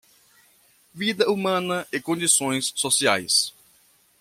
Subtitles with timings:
[0.95, 3.53] Vida humana e condições sociais